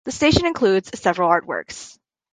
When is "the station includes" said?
0.05-0.99